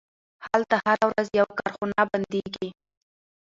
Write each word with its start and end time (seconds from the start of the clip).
هلته 0.47 0.75
هره 0.85 1.03
ورځ 1.09 1.27
یوه 1.39 1.53
کارخونه 1.59 1.99
بندیږي 2.11 2.67